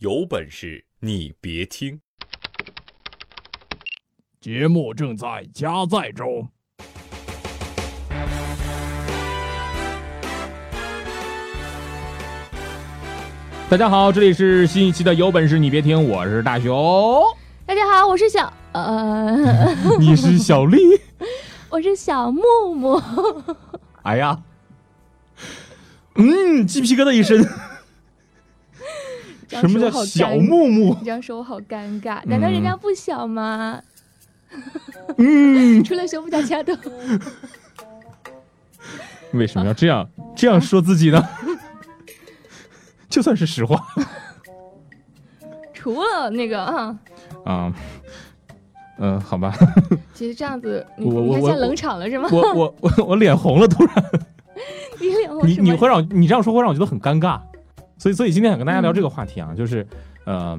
[0.00, 1.98] 有本事你别听！
[4.38, 6.46] 节目正在加载中。
[13.70, 17.24] 大家好，这里是新一期的《有本事你别听》，我是大熊。
[17.64, 20.78] 大家好，我是小呃， 你是小丽。
[21.70, 22.42] 我是小木
[22.74, 23.02] 木。
[24.02, 24.42] 哎呀，
[26.16, 27.42] 嗯，鸡皮疙瘩一身。
[29.60, 30.94] 什么叫小木木？
[30.98, 33.80] 你这样说我好尴尬，难道人家不小吗？
[35.18, 36.76] 嗯， 除了胸部，大家都。
[39.32, 41.22] 为什么要这样这样说自己呢？
[43.10, 43.84] 就算是实话，
[45.74, 46.98] 除了那个啊
[47.44, 47.72] 啊，
[48.98, 49.54] 嗯，好吧。
[50.14, 52.28] 其实这样子，你我我现冷场了是吗？
[52.32, 53.94] 我我我我脸红了，突然。
[55.00, 55.46] 你脸红？
[55.46, 57.40] 你你会让你这样说会让我觉得很尴尬，
[57.98, 59.86] 所以所以今天想跟大家聊这个话题啊，就是
[60.24, 60.58] 呃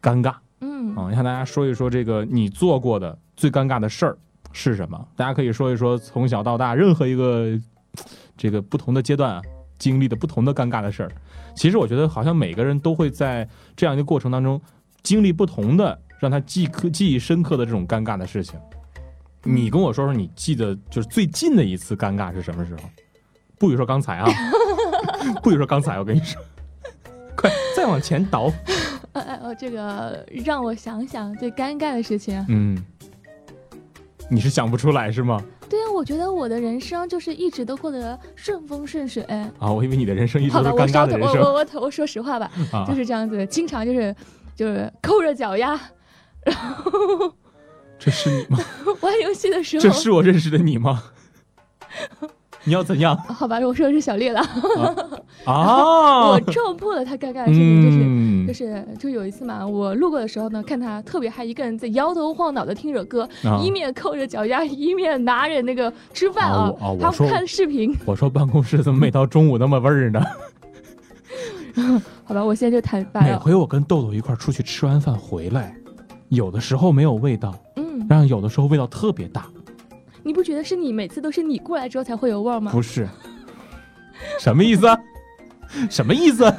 [0.00, 4.18] 尴尬，嗯啊，向大家说一说这个你做过的最尴尬的事儿
[4.52, 5.08] 是什么？
[5.16, 7.58] 大家可以说一说从小到大任何一个
[8.36, 9.42] 这个不同的阶段啊。
[9.78, 11.12] 经历的不同的尴尬的事儿，
[11.54, 14.58] 其实我觉得好像每个人都会在这样一个过程当中
[15.02, 18.58] 经历不同的让他记刻记忆深刻的这种尴尬的事情。
[19.42, 22.82] 你跟我说说你记得就是最近的一次尴尬是什么时候？
[23.58, 24.26] 不许说刚才啊，
[25.44, 26.40] 不许说刚才，我跟你说，
[27.36, 28.50] 快再往前倒。
[29.12, 32.44] 呃 呃，这个让我想想最尴尬的事情。
[32.48, 32.76] 嗯，
[34.28, 35.42] 你是想不出来是吗？
[35.68, 39.22] 对啊，我觉得我的人生就是一直都过得顺风顺水。
[39.58, 41.40] 啊，我以为你的人生一直都是尴尬的人生。
[41.40, 42.50] 我我我我说实话吧，
[42.86, 44.14] 就是这样子，经常就是
[44.54, 45.78] 就是抠着脚丫，
[46.44, 47.32] 然后
[47.98, 48.58] 这是你吗？
[49.00, 51.02] 玩游戏的时候，这是我认识的你吗？
[52.66, 53.16] 你要怎样？
[53.32, 54.40] 好吧，我说的是小丽了。
[55.44, 56.30] 啊！
[56.34, 63.28] 我撞破了他尴尬的事情，就是就是就有一次嘛，我路过的时候呢，看他特别嗨，一个人在摇头晃脑的听着歌，
[63.62, 67.94] 一面扣着脚丫，一面拿着那个吃饭啊，他看视频。
[68.04, 70.20] 我说办公室怎么每到中午那么味儿呢？
[72.24, 73.26] 好吧，我现在就坦白了。
[73.32, 75.76] 每回我跟豆豆一块出去吃完饭回来，
[76.30, 79.46] 有的时候没有味道，嗯，然后有的时候味道特别大。
[80.26, 82.72] 你不觉得是你每次都是你过来之后才会有味儿吗？
[82.72, 83.06] 不是，
[84.40, 84.84] 什么意思？
[85.88, 86.52] 什么意思？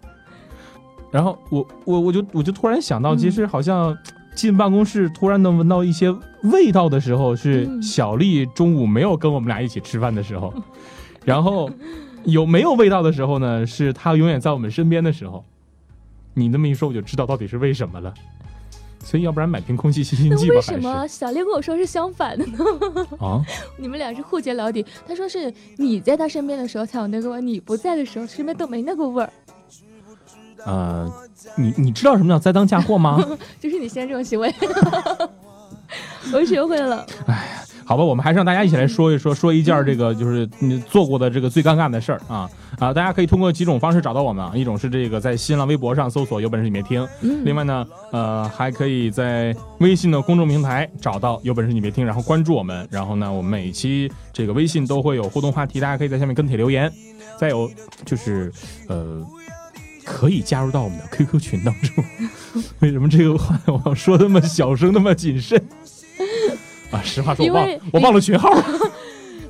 [1.10, 3.96] 然后我我我就我就突然想到，其实好像
[4.34, 10.52] 进办公室突然能闻到一些味道的时候，是小丽中午没有跟我们俩一起吃饭的时候，
[11.24, 11.70] 然后
[12.24, 13.66] 有没有味道的时候呢？
[13.66, 15.42] 是她永远在我们身边的时候。
[16.34, 18.12] 你那么一说，我就知道到底是为什么了。
[19.06, 20.54] 所以要不然买瓶空气清新剂吧？
[20.56, 22.58] 为什么小丽跟我说是相反的呢？
[23.20, 23.40] 啊，
[23.78, 24.84] 你们俩是互揭老底。
[25.06, 29.30] 他说是你在他身边的时候才有那个味儿，你不在的时候身边都没那个味儿。
[30.64, 31.08] 呃，
[31.56, 33.24] 你你知道什么叫栽赃嫁祸吗？
[33.60, 34.52] 就是你现在这种行为，
[36.34, 37.06] 我学会了。
[37.26, 37.62] 哎呀。
[37.86, 42.92] 好吧，我们还是让大家一起来说一说，说一件这个就是你做过的这个最尴尬的事儿啊啊！
[42.92, 47.06] 大家可以通过几种方式找到我们啊，一种是这个在新浪微博上搜索“有本事你别听”，
[47.44, 56.92] 另外呢，呃，还可以在微信的公众平台找到“有本事你别听”，然后关注我们，然后呢，我们每期这个微信都会有互动话题，大家可以在下面跟帖留言。
[57.38, 57.70] 再有
[58.04, 58.52] 就是
[58.88, 59.24] 呃，
[60.04, 62.04] 可以加入到我们的 QQ 群当中。
[62.80, 65.62] 为什么这个话 我要说那么小声，那么谨慎？
[66.90, 68.50] 啊，实话说，我忘我忘了群号。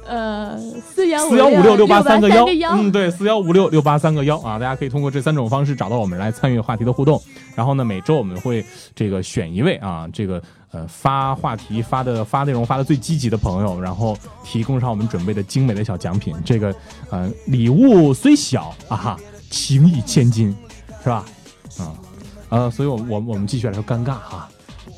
[0.09, 7.21] 呃，四幺四幺五六六八三个幺，嗯，对，四幺五六六八三个幺啊，大家可以通过这三种方式找到我们来参与话题的互动。
[7.57, 8.65] 然后呢，每周我们会
[8.95, 16.33] 这个选一位啊，这个呃发话题发的发内容发的最积极的朋友，然后提供上我们准备的精美的小奖品。
[16.45, 16.73] 这个
[17.11, 19.17] 呃礼物虽小啊哈，
[19.51, 20.55] 情义千金，
[21.03, 21.25] 是吧？
[21.81, 21.93] 啊
[22.51, 24.49] 呃，所以我我我们继续来说尴尬哈。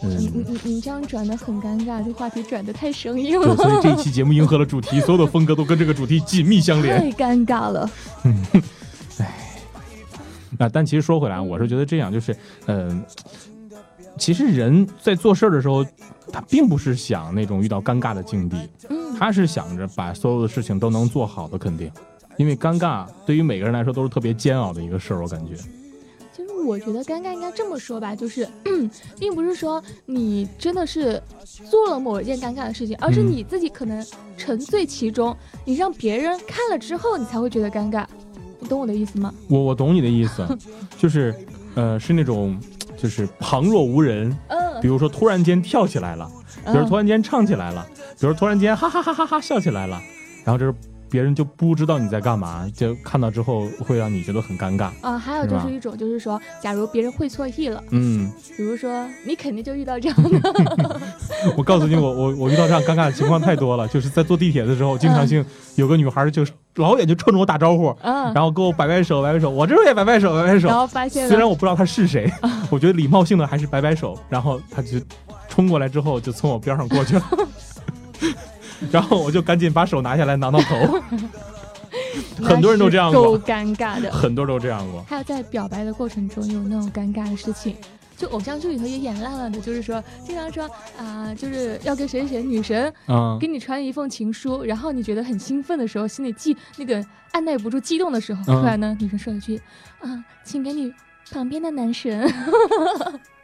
[0.03, 3.57] 你你你你这样转的很尴尬，这话题转的太生硬了。
[3.57, 7.01] 对，所以这一期节目迎合了主题，所有的风格都跟这个主题紧密相连。
[7.11, 7.91] 太尴尬了。
[9.19, 9.61] 哎，
[10.57, 12.37] 那但其实说回来，我是觉得这样，就是
[12.67, 13.03] 嗯，
[14.17, 15.85] 其实人在做事儿的时候，
[16.33, 18.57] 他并不是想那种遇到尴尬的境地，
[18.89, 21.91] 嗯，他是想着把所有的事情都能做好的，肯定，
[22.37, 25.55] 因为尴尬对于每个人来说都是特别煎熬的一个事儿，我感觉。
[26.69, 28.47] 我觉得尴尬应该这么说吧，就是，
[29.19, 31.21] 并不是说你真的是
[31.71, 34.05] 做了某一件尴尬的事情，而是你自己可能
[34.37, 35.35] 沉醉其中，
[35.65, 38.05] 你让别人看了之后，你才会觉得尴尬。
[38.61, 39.33] 你懂我的意思吗？
[39.49, 40.47] 我我懂你的意思，
[40.99, 41.35] 就是，
[41.75, 42.59] 呃，是那种，
[42.97, 46.31] 就是旁若无人，嗯，比如说突然间跳起来了，
[46.67, 47.87] 比如突然间唱起来了，
[48.21, 50.01] 比如突然间哈哈哈哈哈笑起来了，
[50.45, 50.75] 然后就是
[51.11, 54.91] 别人就不知道你在干嘛，就看到之后会让你觉得很尴尬。
[55.01, 61.01] 啊，还有就是一种，就是说，假如别人会错意了，嗯，比如说你肯定就遇到这样的，
[61.57, 65.45] 我告诉你，我我我遇到这样尴尬的情况太多了，就是在坐地铁的时候，经常性
[65.77, 70.69] 有个女孩就是老远就冲着我打招呼，嗯，然后跟我摆摆手，摆摆手，我这时候也摆摆手，摆摆手。
[70.69, 70.77] 然。
[70.77, 72.31] 后发现，虽然我不知道她是谁，
[72.71, 75.01] 我觉得礼貌性的还是摆摆手，然后她就
[75.49, 77.25] 冲过来之后就从我边上过去了，
[78.91, 81.01] 然后我就赶紧把手拿下来挠挠头。
[82.43, 84.11] 很多人都这样过够尴尬的。
[84.13, 85.05] 很多人都这样过。
[85.09, 87.77] 还有在表白的过程中有那种尴尬的事情，
[88.17, 99.61] 就偶像剧里头也演烂了的，就是说经常说啊、就是要跟谁谁谁女神嗯给你传一封情书，然后你觉得很兴奋的时候，心里激那个按耐不住激动的时候，嗯突然呢，女生说一句
[100.01, 100.93] 啊，请给你
[101.33, 102.33] 旁边的男神，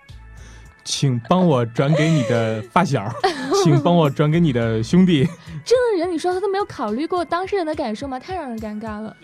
[0.85, 3.11] 请帮我转给你的发小，
[3.65, 5.27] 请帮我转给你的兄弟。
[5.65, 8.19] 这样的人，你说他都没有考虑过当事人的感受吗？
[8.19, 9.17] 太让人尴尬了。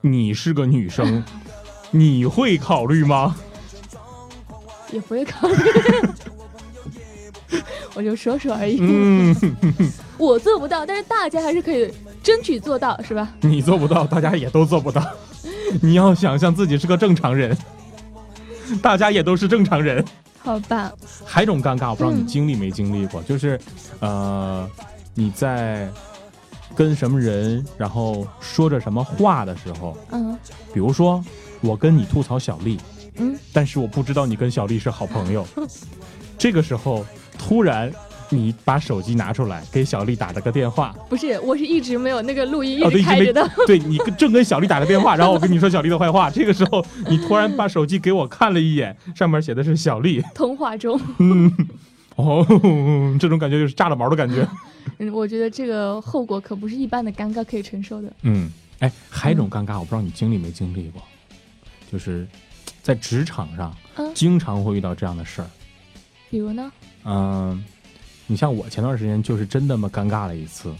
[0.00, 1.22] 你是个女生，
[1.90, 3.36] 你会考虑吗？
[4.90, 5.56] 也不会考虑，
[7.94, 8.78] 我就说说而已。
[8.80, 9.34] 嗯，
[10.18, 11.92] 我做不到，但是大家还是可以
[12.22, 13.32] 争取做到，是吧？
[13.40, 15.02] 你做不到，大家也都做不到。
[15.80, 17.56] 你要想象自己是个正常人，
[18.82, 20.04] 大家也都是正常人。
[20.44, 20.92] 好吧，
[21.24, 23.58] 还有一种尴尬，我不知道你嗯经历没经历过，就是，
[24.00, 24.68] 呃，
[25.14, 25.88] 你在
[26.74, 30.36] 跟什么人，然后说着什么话的时候，嗯。
[30.74, 31.22] 比如说
[31.60, 32.78] 我跟你吐槽小丽，
[33.16, 35.46] 嗯，但是我不知道你跟小丽是好朋友。
[36.38, 37.04] 这个时候，
[37.38, 37.92] 突然
[38.34, 43.50] 你把手机拿出来给小丽打了个电话，不是，我是一直没有那个录音一直开着的。
[43.66, 51.52] 对你正跟小丽打个电话，然后我跟你说小丽的坏话，这个时候你突然把手机给我看了一眼，上面写的是小丽，通话中，嗯，
[52.16, 52.44] 哦，
[53.20, 54.48] 这种感觉就是炸了毛的感觉。
[54.98, 58.12] 嗯，我觉得这个后果可不是一般的尴尬可以承受的。
[58.22, 58.50] 嗯，
[58.80, 61.02] 哎，还有一种尴尬，我不知道你经历没经历过，
[61.90, 62.26] 就是
[62.82, 65.46] 在职场上嗯经常会遇到这样的事儿。
[66.30, 66.72] 比如呢？
[67.04, 67.62] 嗯，
[68.26, 70.72] 你像我前段时间就是真那么尴尬了一次，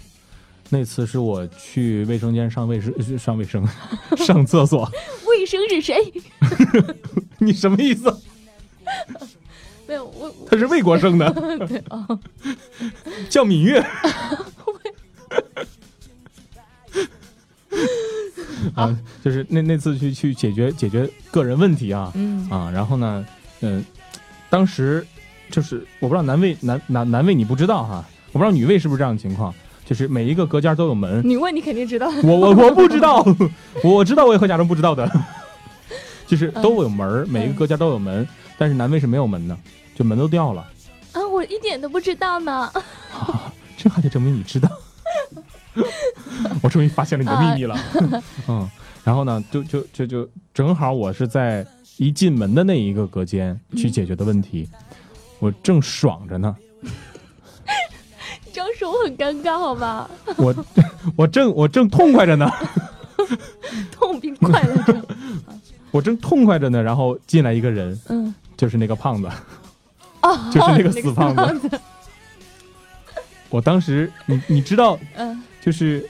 [0.71, 3.67] 那次是我去卫生间上卫生上卫生
[4.17, 4.91] 上厕所，
[5.29, 5.97] 卫生是谁？
[7.39, 8.15] 你什么意思？
[9.87, 11.31] 没有，我他是魏国生的，
[11.67, 12.19] 对哦，
[13.29, 13.85] 叫芈月。
[18.75, 23.27] 啊，就是那那次去去解决解决个人问题啊嗯啊，然后呢，
[23.61, 23.85] 嗯、
[24.49, 25.05] 当时
[25.53, 29.55] 就是我不知道男卫男男男卫你不知道哈，我不知道女卫是不是这样的情况，
[29.85, 32.11] 就是每一个隔间都有门，女卫你肯定知道。
[32.25, 33.25] 我我我不知道，
[33.85, 35.09] 我知道我也会假装不知道的，
[36.27, 38.27] 就是都有门儿，每一个隔间都有门，
[38.57, 39.57] 但是男卫是没有门的，
[39.95, 40.67] 就门都掉了。
[41.13, 42.73] 啊，我一点都不知道呢。
[43.77, 44.71] 这还得证明你知道。
[46.63, 47.79] 我终于发现了你的秘密了。
[48.49, 48.69] 嗯，
[49.05, 51.67] 然后呢，就就就就正好我是在
[51.99, 54.69] 一进门的那一个隔间去解决的问题，
[55.43, 56.55] 我正爽着呢，
[58.53, 60.09] 这样说我很尴尬，好吧？
[60.37, 60.55] 我
[61.17, 62.49] 我正我正痛快着呢，
[63.91, 65.05] 痛并快乐着。
[65.91, 69.29] 我正痛快着呢，然后进来一个人，嗯，就是那个胖子，
[70.23, 71.69] 哦， 就是那个死胖子。
[71.69, 71.81] 子。
[73.51, 76.09] 我当时你你知道，嗯，就是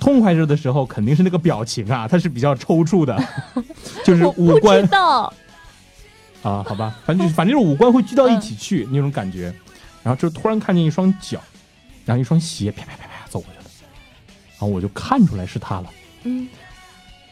[0.00, 3.16] 痛快着的时候，肯定是那个表情啊，他是比较抽搐的，
[4.04, 5.32] 就是我不五官知道。
[6.44, 9.52] 啊，好吧，反正就是反正就是五官会聚到一起去、那种感觉，
[10.02, 11.40] 然后就突然看见一双脚，
[12.04, 13.64] 然后一双鞋啪啪啪啪走过去了，
[14.52, 15.90] 然后我就看出来是他了，
[16.24, 16.46] 嗯，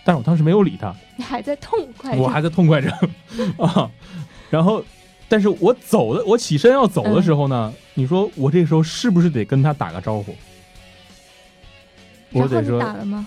[0.02, 2.22] 但是我当时没有理他，你还在痛快着。
[2.22, 2.90] 我还在痛快着
[3.62, 3.90] 啊，
[4.50, 4.82] 然后，
[5.28, 10.34] 但是我走的我起身要走的时候呢，你说我这个时候是不是得跟他打个招呼？
[12.30, 13.26] 我得说，打了吗？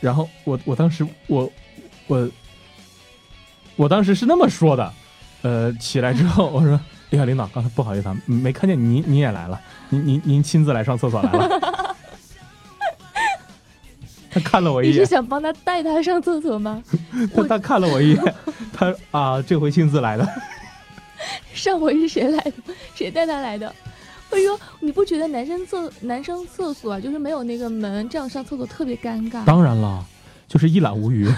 [0.00, 1.48] 然后我我当时我
[2.08, 2.28] 我
[3.76, 4.92] 我当时是那么说的，
[5.42, 6.78] 呃，起来之后 我说
[7.12, 11.48] ：“哎呀，领导，刚才不好意思啊，没看见您您也来了，您您您亲自来上厕所来了。
[14.32, 16.82] ”他看了我一眼，你是想帮他带他上厕所吗？
[17.34, 18.34] 他他看了我一眼，
[18.72, 20.28] 他啊，这回亲自来的。
[21.52, 22.52] 上回是谁来的？
[22.94, 23.74] 谁带他来的？
[24.30, 29.44] 哎呦，你不觉得男生厕男生厕所啊，就是没有那个门，这样上厕所特别尴尬？
[29.44, 30.06] 当然了，
[30.46, 31.28] 就是一览无余。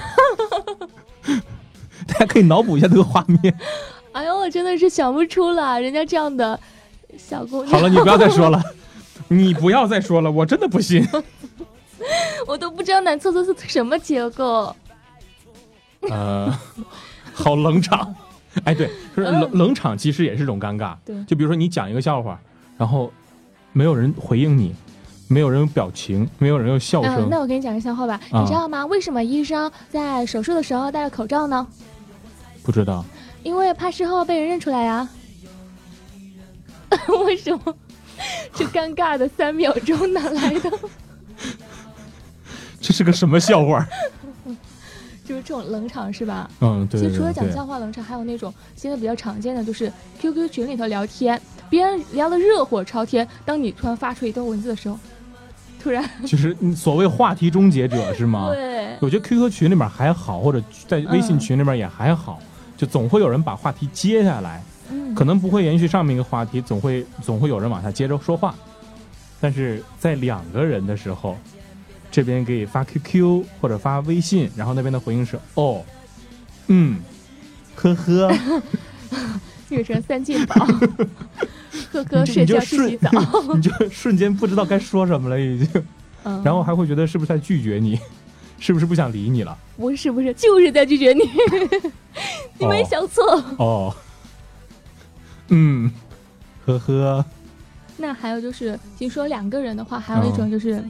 [2.07, 3.57] 大家可以脑补一下这个画面。
[4.13, 6.59] 哎呦，我真的是想不出了，人家这样的
[7.19, 8.63] 小姑娘，好了，你不要再说了，
[9.29, 11.07] 你不要再说了，我真的不信。
[12.47, 14.75] 我都不知道男厕所是什么结构。
[16.03, 16.53] 呃，
[17.33, 18.15] 好冷场。
[18.65, 20.95] 哎，对，就是冷冷场，其实也是一种尴尬。
[21.07, 22.39] 对就比如说你讲一个笑话，
[22.77, 23.11] 然后
[23.73, 24.75] 没有人回应你，
[25.29, 27.17] 没有人有表情，没有人有笑声。
[27.17, 28.85] 嗯，那我给你讲个笑话吧，啊你知道吗？
[28.87, 31.67] 为什么医生在手术的时候戴着口罩呢？
[32.63, 33.05] 不知道，
[33.43, 35.09] 因为怕事后被人认出来呀。
[37.27, 37.75] 为什么？
[38.55, 40.71] 这尴尬的三秒钟哪来的？
[42.81, 43.87] 这是个什么笑话？
[45.25, 46.51] 就是这种冷场是吧？
[46.61, 54.99] 嗯，对对其实除了讲笑话冷场，还有那种现在比较常见的，就是 QQ 群里头聊天，别人聊的热火朝天，当你突然发出一段文字的时候，
[55.83, 58.51] 突然就是嗯所谓话题终结者是吗？
[58.53, 62.41] 对，我觉得 QQ 群里面还好，或者在微信群里面也还好，
[62.83, 64.61] 就总会有人把话题接下来，
[64.91, 68.53] 嗯，可能不会延续上面一个话题，总会总会有人往下接着说话。
[69.41, 71.39] 但是在两个人的时候，
[72.11, 75.85] 这边给发 QQ 或者发微信，然后那边的回应是哦，
[76.67, 76.99] 嗯，
[77.77, 78.37] 呵呵，
[79.69, 80.67] 女神三进宝，
[81.93, 83.11] 呵呵，睡觉去洗澡，
[83.55, 85.85] 你就瞬间不知道该说什么了，已经，
[86.25, 87.97] 嗯， 然后还会觉得是不是在拒绝你，
[88.59, 89.57] 是不是不想理你了？
[89.77, 91.23] 不是不是，就是在拒绝你，
[92.59, 93.45] 你没哦想错。
[93.59, 93.95] 哦，
[95.49, 95.91] 嗯，
[96.67, 97.25] 呵呵，
[97.97, 100.83] 那还有就是，听说两个人的话，还有一种就是。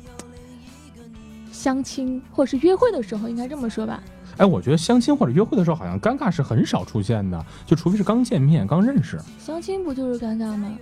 [1.53, 4.03] 相亲或是约会的时候，应该这么说吧？
[4.39, 9.17] 哎，我觉得相亲或者约会的时候，好像尴尬是很少出现的，就除非是刚见面、刚认识。
[9.39, 10.73] 相亲不就是尴尬吗？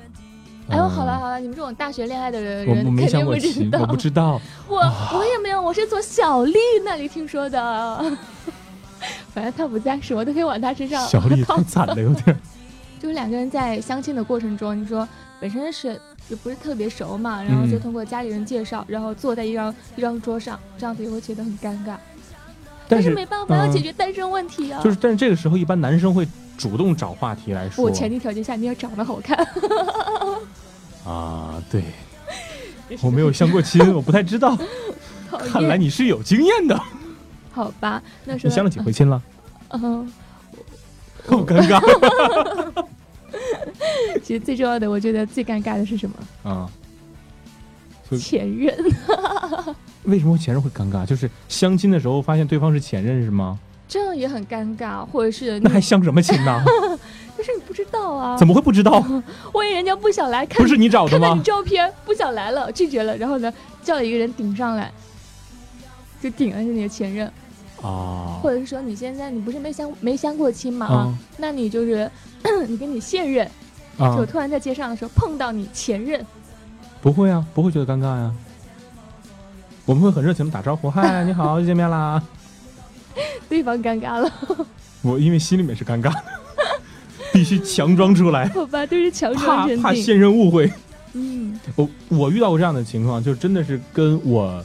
[0.70, 3.34] 哎呦，好了好了，你们这种大学恋爱的人，嗯我我没肯定相过
[3.82, 4.40] 我不知道。
[4.68, 8.16] 我我也没有，我是从小丽那里听说的。
[9.32, 12.36] 反正他不在，什么都可以往他身上小丽套太惨了，有点。
[13.00, 15.08] 就是两个人在相亲的过程中，你说
[15.40, 21.96] 本身是也不是特别熟嘛，然后就嗯通过家里人介绍，然后坐在一张一张桌上，这样子也会觉得很尴尬。
[22.86, 24.82] 但是是没办法，要嗯解决单身问题啊。
[24.82, 27.82] 就是，但是这个时候一般男生会主动找话题来说。
[27.82, 29.38] 我前提条件下你要长得好看。
[31.06, 31.82] 啊，对，
[33.00, 34.58] 我没有相过亲，我不太知道。
[35.50, 36.78] 看来，你是有经验的。
[37.52, 39.20] 好吧，那说你相了几回亲了？
[39.70, 40.12] 嗯，
[41.26, 41.80] 好尴尬。
[44.22, 46.16] 其实最重要的，我觉得最尴尬的是什么？
[46.50, 46.68] 啊，
[48.18, 48.74] 前任。
[50.04, 51.04] 为什么前任会尴尬？
[51.06, 53.58] 就是相亲的时候发现对方是前任是吗？
[53.86, 56.62] 这样也很尴尬，或者是那还相什么亲呢？
[57.36, 59.04] 但是你不知道啊，怎么会不知道？
[59.52, 61.42] 万一人家不想来看，不是你找的吗看到你？
[61.42, 63.52] 照片不想来了，拒绝了，然后呢
[63.82, 64.92] 叫了一个人顶上来，
[66.20, 67.30] 就顶了是你的前任，
[67.82, 72.10] 啊或者是说你现在你不是没相没相过亲嘛啊啊，那你就是
[72.68, 73.46] 你跟你现任，
[73.98, 74.26] 啊就！
[74.26, 76.24] 突然在街上的时候碰到你前任，
[77.00, 78.32] 不会啊，不会觉得尴尬呀。
[79.86, 82.22] 我们会很热情的打招呼，嗨， 你好，又见面啦。
[83.48, 84.30] 对方尴尬了，
[85.02, 86.22] 我因为心里面是尴尬的，
[87.32, 90.70] 必须强装出来，好吧，都是强装怕现任误会。
[91.14, 91.58] 嗯。
[91.74, 94.64] 我我遇到过这样的情况，就真的是跟我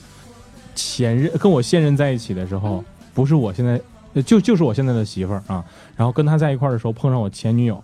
[0.76, 2.84] 前任跟我现任在一起的时候，
[3.16, 3.82] 不是我现在
[4.14, 7.84] 呃就就是我现在的媳妇儿啊，然后跟她在一块儿的时候碰上我前女友，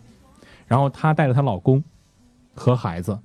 [0.68, 1.84] 然后她带着她老公
[2.54, 3.18] 和孩子，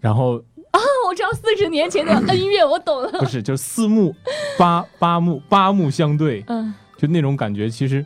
[0.00, 0.36] 然后
[0.70, 4.14] 啊我知道四十年前的 恩怨，我懂了，不是就是四目
[4.58, 8.04] 八八目八目相对，嗯，就那种感觉，其实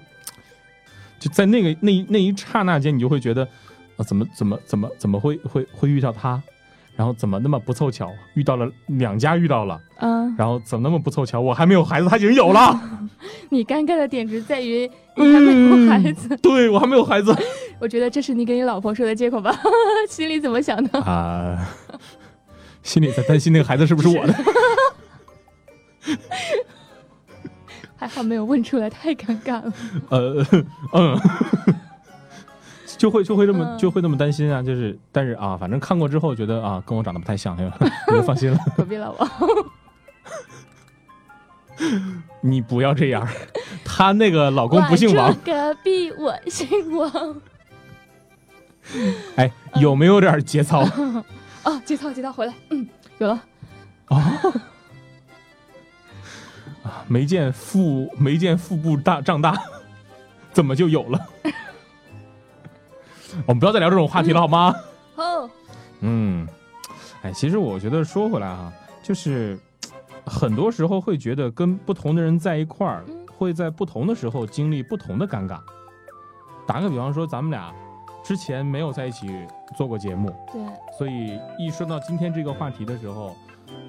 [1.19, 3.47] 就在那个那那一刹那间，你就会觉得，
[3.97, 6.43] 啊，怎么怎么怎么怎么会会会遇到他，
[7.01, 12.79] 然后怎么那么不凑巧遇到了两家遇到了，嗯，然后怎么那么不凑巧，我还没有孩子，他已经有了，
[13.49, 17.35] 你尴尬的点只在于你还没有孩子，对我还没有孩子
[17.81, 19.59] 我觉得这是你给你老婆说的借口吧？
[20.11, 21.01] 心里怎么想的？
[21.01, 21.67] 啊，
[22.83, 24.35] 心里在担心那个孩子是不是我的，
[27.97, 29.73] 还好没有问出来，太尴尬了。
[30.11, 30.47] 呃
[30.93, 31.19] 嗯。
[33.01, 38.59] 就会就会这么嗯就会那么担心啊，就是但是啊，反正看过之后觉得啊，跟我长得不太像， 你就放心了。
[38.77, 39.31] 隔壁老王，
[42.43, 43.27] 你不要这样，
[43.87, 47.41] 他那个老公不姓王隔壁我姓王。
[49.37, 50.85] 哎，有没有点节操？
[51.65, 53.43] 哦，节操节操回来，嗯，有了。
[54.09, 54.53] 啊，
[57.09, 59.59] 没见腹没见腹部大胀大，
[60.53, 61.19] 怎么就有了？
[63.47, 64.75] 我们不要再聊这种话题了，好吗？
[65.15, 65.49] 好，
[66.01, 66.47] 嗯，
[67.23, 68.73] 哎，其实我觉得说回来哈，
[69.03, 69.59] 就是
[70.27, 75.59] 很多时候会觉得跟不同的人在一块儿嗯，会在不同的时候经历不同的尴尬。
[76.67, 77.73] 打个比方说，咱们俩
[78.23, 79.29] 之前没有在一起
[79.77, 80.63] 做过节目，对，
[80.97, 83.37] 所以一说到今天这个话题的时候，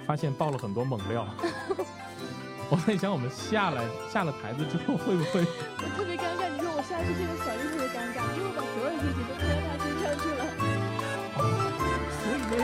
[0.06, 1.26] 发现爆了很多猛料。
[2.70, 6.50] 我在想，我们下来下了台子之后，会不会我特别尴尬。
[6.50, 7.52] 你说我下去这个小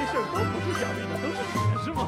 [0.08, 2.00] 事都不是小丽的，都是你的，是吗？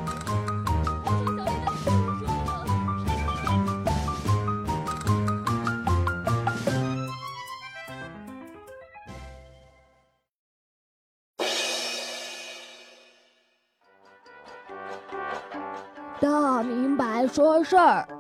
[16.21, 18.18] 大明白说事儿。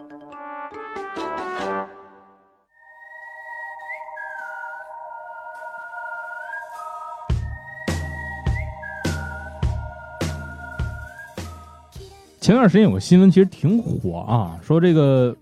[12.49, 15.37] 前段时间有个新闻，其实挺火啊，说这个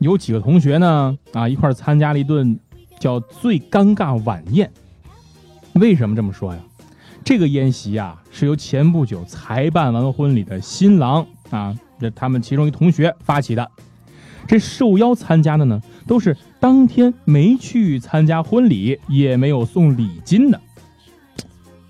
[0.00, 2.58] 有几个同学呢啊一块参加了一顿
[2.98, 4.68] 叫“最尴尬晚宴”。
[5.74, 6.60] 为什么这么说呀？
[7.22, 13.70] 这个宴席啊是由前不久才办完婚礼的新郎啊，这他们其中一同学发起的。
[14.48, 20.60] 这受邀参加的呢，都是当天没去参加婚礼，也没有送礼金的。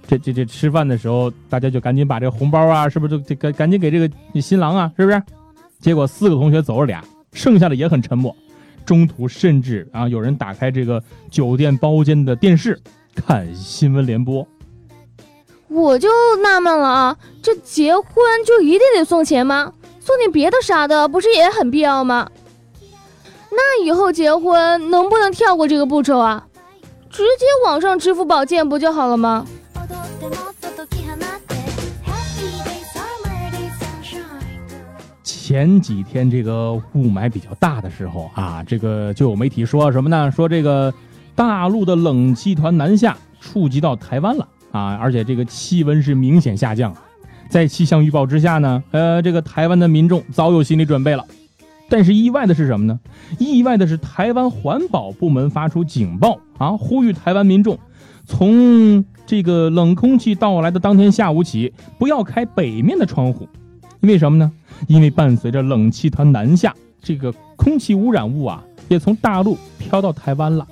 [0.09, 5.23] 这这这吃饭的时候，大家就赶紧把这个红包啊，是不是就赶赶紧给这个新郎啊，是不是？
[5.81, 8.35] 结果四个同学走了俩，剩下的也很沉默。
[8.85, 12.81] 中途甚至啊，有人打开这个酒店包间的电视
[13.15, 14.47] 看新闻联播。
[15.69, 16.09] 我就
[16.43, 18.05] 纳闷了啊，这结婚
[18.47, 19.73] 就一定得送钱吗？
[19.99, 22.31] 送点别的啥的，不是也很必要吗？
[23.51, 26.47] 那以后结婚能不能跳过这个步骤啊？
[27.11, 29.45] 直接网上支付宝建不就好了吗？
[35.25, 40.29] 前几天这个雾霾比较大的时候啊，这个就有媒体说什么呢？
[40.33, 40.93] 说这个
[41.37, 46.93] 大陆的冷气团南下，触及到台湾了啊，而且这个气温是明显下降。
[47.49, 51.25] 在气象预报之下呢，呃，这个台湾的民众早有心理准备了。
[51.89, 52.99] 但是意外的是什么呢？
[53.39, 57.79] 意外的是台湾环保部门发出警报啊，呼吁台湾民众
[58.27, 63.49] 从这个冷空气到来的当天下午起，不要开北面的窗户。
[64.01, 64.53] 为什么呢？
[64.87, 70.65] 因为伴随着冷气团南下，这个空气污染物啊，也从大陆飘到台湾了。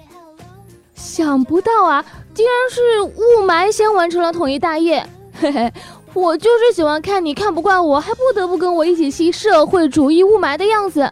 [0.94, 5.04] 想不到啊，竟然是雾霾先完成了统一大业。
[5.32, 5.72] 嘿嘿，
[6.12, 11.10] 我就是喜欢看你看不惯我，还不得不跟我一起吸社会主义雾霾的样子。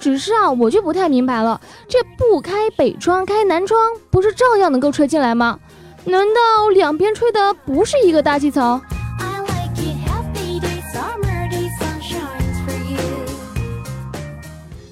[0.00, 3.78] 只是啊，我就不太明白了，这不开北窗开南窗，
[4.10, 5.58] 不是照样能够吹进来吗？
[6.08, 8.80] 难道两边吹的不是一个大气层？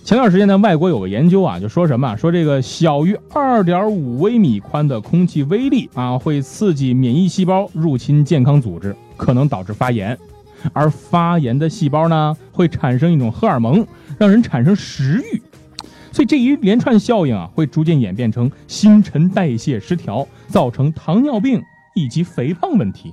[0.04, 10.18] 前段时间呢，外国有个研究啊，就说什么说这个小于二点五微米宽的空气微粒啊，会刺激免疫细胞入侵健康组织，可能导致发炎。
[10.72, 13.86] 而发炎的细胞呢，会产生一种荷尔蒙，
[14.18, 15.40] 让人产生食欲。
[16.14, 21.60] 所以这一连串效应啊，会逐渐演变成新陈代谢失调，造成糖尿病
[21.96, 23.12] 以及肥胖问题。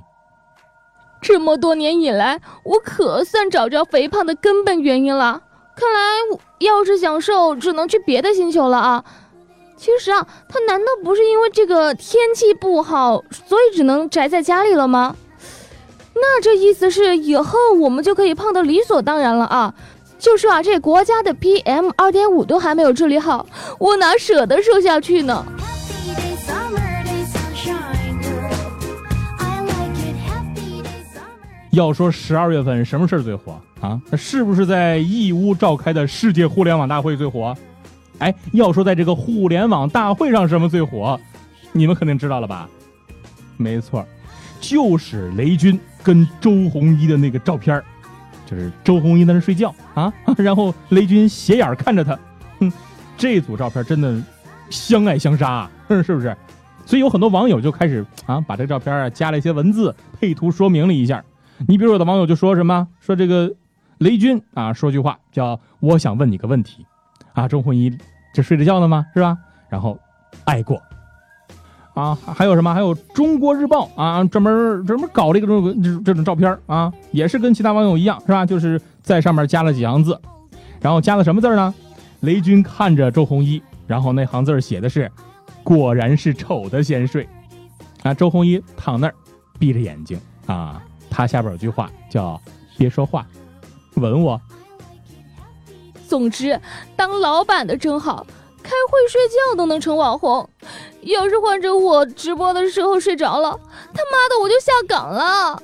[1.20, 5.42] 这么多年以来，我可算找着肥胖的根本原因了。
[5.74, 9.04] 看来，要是想瘦，只能去别的星球了啊！
[9.76, 15.16] 其实啊，他难道不是因为这个天气不好，所以只能宅在家里了吗？
[16.14, 19.74] 那这意思是以后我们就可以胖得理所当然了啊！
[20.22, 23.44] 就说啊，这国家的 PM 二点五都还没有治理好，
[23.80, 25.44] 我哪舍得瘦下去呢？
[31.72, 34.00] 要说十二月份什么事儿最火啊？
[34.10, 37.52] 那是不是在义乌召开的世界互联网大会最火？
[38.18, 41.18] 哎，要说在这个互联网大会上什么最火，
[41.72, 42.68] 你们肯定知道了吧？
[43.56, 44.06] 没错，
[44.60, 47.82] 就是雷军跟周鸿祎的那个照片
[48.46, 52.18] 就是周鸿祎在那睡觉啊， 然后雷军斜眼看着他，
[52.58, 52.72] 哼，
[53.16, 54.20] 这组照片真的
[54.70, 56.36] 相爱相杀， 是不是？
[56.84, 61.24] 所以有很多网友就开始啊，把这个照片啊加了一些文字配图说明了一下。
[61.68, 63.54] 你比如有的网友就说什么说这个
[63.98, 66.84] 雷军啊说句话叫我想问你个问题。
[67.34, 67.96] 啊周鸿祎
[68.34, 69.06] 这睡着觉了吗？
[69.14, 69.38] 是吧？
[69.68, 69.98] 然后
[70.44, 70.82] 爱过。
[71.94, 80.20] 啊还有什么还有中国日报啊专门专门搞这个这种这这种照片啊也是跟其他网友一样是吧就是在上面加了几行字
[80.80, 81.74] 然后加了什么字呢
[82.20, 85.10] 雷军看着周鸿祎然后那行字写的是
[85.62, 87.28] 果然是丑的先睡
[88.02, 89.14] 啊周鸿祎躺那儿
[89.58, 90.82] 闭着眼睛啊。
[91.14, 92.40] 他下边有句话叫
[92.78, 93.26] “别说话，
[93.96, 94.40] 吻我”。
[96.08, 96.58] 总之，
[96.96, 98.26] 当老板的真好，
[98.62, 100.48] 开会睡觉都能成网红。
[101.02, 103.58] 要是换成我直播的时候睡着了，
[103.92, 105.60] 他妈的我就下岗了。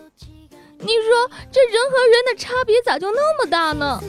[0.80, 4.00] 你说这人和人的差别咋就那么大呢？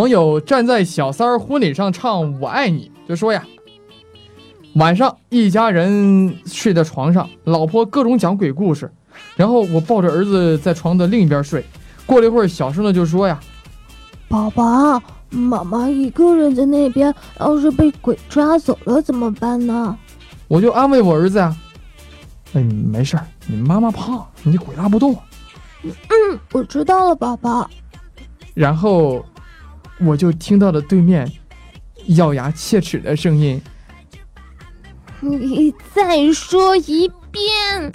[0.00, 3.44] 网友站在小三儿婚礼上唱《我爱你》，就说呀，
[4.76, 8.90] 晚上一家人睡在床上，老婆各种讲鬼故事，
[9.36, 11.62] 然后我抱着儿子在床的另一边睡。
[12.06, 13.38] 过了一会儿，小声的就说呀
[14.26, 19.94] ：“宝宝，妈妈一个人在那边，要是被鬼抓走了怎么办呢？”
[20.48, 21.54] 我就安慰我儿子呀
[22.56, 25.14] ：“哎，没事儿，你妈妈胖，你鬼拉不动。”
[25.84, 27.68] 嗯，我知道了，宝宝。
[28.54, 29.22] 然后。
[30.02, 31.30] 我就听到了对面
[32.16, 33.60] 咬牙切齿的声音。
[35.20, 37.92] 你再说一遍。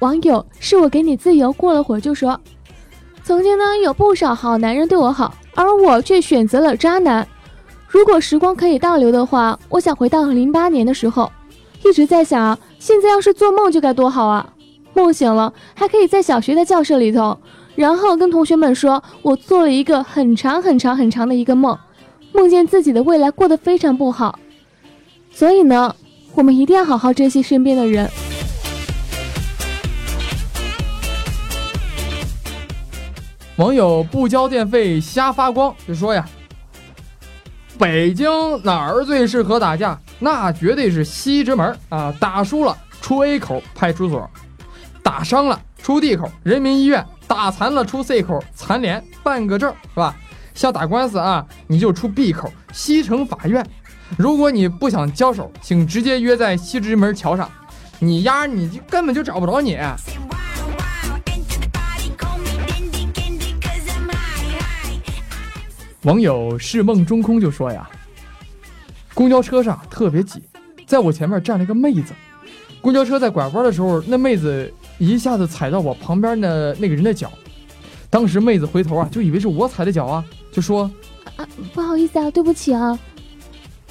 [0.00, 2.38] 网友是我给你自由，过了会儿就说，
[3.22, 7.26] 曾经呢有不少好男人对我好，而我却选择了渣男。
[7.88, 11.32] 如果时光可以倒流的话，我想回到零八年的时候，
[11.84, 14.52] 一直在想啊，现在要是做梦就该多好啊。
[14.96, 17.38] 梦醒了，还可以在小学的教室里头，
[17.74, 21.78] 然后跟同学们说，我做了一个很长很长很长的一个梦，
[22.32, 24.38] 梦见自己的未来过得非常不好。
[25.30, 25.94] 所以呢，
[26.34, 28.10] 我们一定要好好珍惜身边的人。
[33.56, 36.26] 网友不交电费瞎发光就说呀
[37.78, 38.26] ：“北京
[38.64, 40.00] 哪儿最适合打架？
[40.18, 42.10] 那绝对是西直门啊！
[42.18, 44.26] 打输了出 A 口派出所。”
[45.06, 50.16] 打伤了出 D 口人民医院，打残了出 C 口残联办个证是吧？
[50.52, 53.64] 像打官司啊，你就出 B 口西城法院。
[54.18, 57.48] 如果你不想交手，请直接约在西直门桥上。
[58.00, 59.78] 你丫你就根本就找不着你。
[66.02, 67.88] 网友是梦中空就说呀，
[69.14, 70.42] 公交车上特别挤，
[70.84, 72.12] 在我前面站了一个妹子。
[72.80, 74.74] 公交车在拐弯的时候，那妹子。
[74.98, 77.30] 一下子踩到我旁边的那个人的脚，
[78.08, 80.90] 当时妹子回头啊，就以为是我踩的脚啊，就说
[81.36, 82.98] ：“啊，不好意思啊，对不起啊。”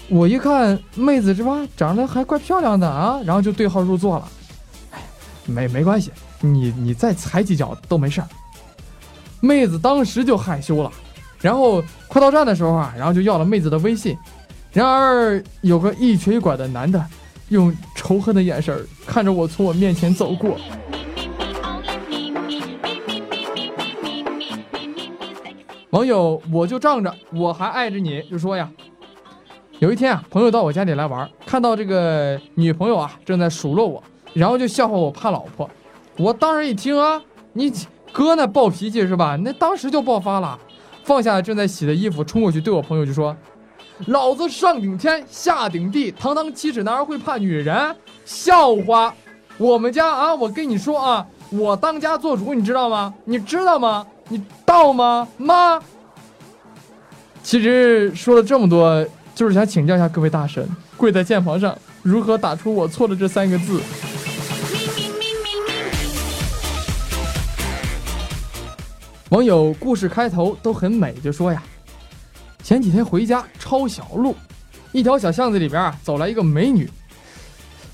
[0.09, 4.27] 我一看妹子是吧，长得还怪漂亮的啊，然后就对号入座了。
[4.91, 4.99] 哎，
[5.45, 8.27] 没没关系，你你再踩几脚都没事儿。
[9.41, 10.91] 妹子当时就害羞了，
[11.39, 14.17] 然后快到站的时候啊，然后就要了妹子的微信。
[14.71, 17.03] 然而有个一瘸一拐的男的，
[17.49, 20.57] 用仇恨的眼神看着我从我面前走过。
[25.91, 28.69] 网友，我就仗着我还爱着你，就说呀，
[29.79, 34.03] 有一天啊，朋友到我家里来玩，看到这个女朋友啊正在数落我，
[34.33, 35.69] 然后就笑话我怕老婆。
[36.17, 37.21] 我当时一听啊，
[37.53, 37.71] 你
[38.11, 39.37] 哥那暴脾气是吧？
[39.37, 40.59] 那当时就爆发了，
[41.03, 43.33] 放下正在洗的衣服，冲过去对我朋友就说
[44.07, 47.95] ：“老子上顶天下顶地，堂堂七尺男儿会怕女人？
[48.25, 49.13] 笑话！
[49.57, 53.13] 我们家啊，我跟你说啊，我当家做主，你知道吗？
[53.23, 55.79] 你知道吗？”你到吗，妈？
[57.41, 63.79] 其实说了这么多，就是想请教一下各位大神，跪在键盘上如何打出我错了这三个字。
[69.29, 71.61] 网友故事开头都很美，就说呀，
[72.65, 74.35] 前几天回家抄小路，
[74.91, 76.89] 一条小巷子里边啊，走来一个美女，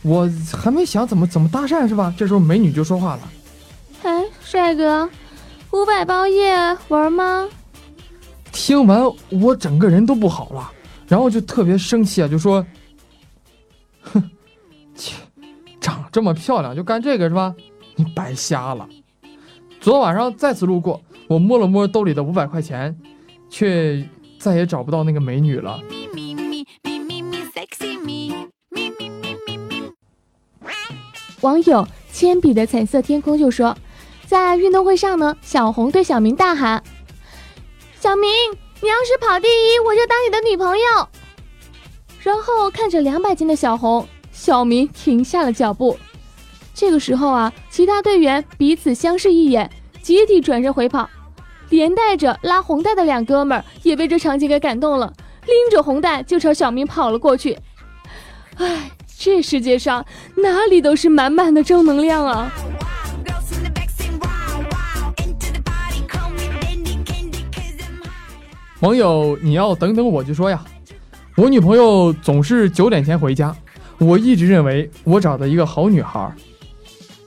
[0.01, 2.13] 我还没想怎么怎么搭讪是吧？
[2.17, 3.29] 这时候美女就说话了，
[4.03, 5.09] 哎，帅哥。
[5.71, 6.55] 五百包夜
[6.87, 7.49] 玩吗？
[8.53, 10.71] 听完我整个人都不好了，
[11.05, 12.65] 然后就特别生气啊，就说
[14.03, 14.23] ：“哼，
[14.95, 15.17] 切，
[15.81, 17.53] 长这么漂亮就干这个是吧？
[17.97, 18.87] 你白瞎了。”
[19.81, 22.97] 昨晚上再次路过，我摸了摸兜里的五百块钱，
[23.49, 24.01] 却
[24.41, 25.79] 再也找不到那个美女了。
[31.41, 33.77] 网友铅笔的彩色天空就说。
[34.27, 36.81] 在运动会上呢，小红对小明大喊
[37.99, 38.31] ：“小明，
[38.81, 41.09] 你要是跑第一，我就当你的女朋友。”
[42.23, 45.97] 然后看着两百斤的小红，小明停下了脚步。
[46.73, 49.69] 这个时候啊，其他队员彼此相视一眼，
[50.01, 51.09] 集体转身回跑，
[51.71, 55.11] 连带着拉红带的两哥们儿也被这场景给感动了，
[55.47, 57.57] 拎着红带就朝小明跑了过去。
[58.57, 60.05] 唉，这世界上
[60.35, 62.51] 哪里都是满满的正能量啊！
[68.81, 70.61] 网友，你要等等我就说呀，
[71.37, 73.55] 我女朋友总是九点前回家，
[73.97, 76.29] 我一直认为我找的一个好女孩，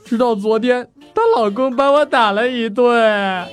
[0.04, 3.48] 直到昨天她老公把我打了一顿。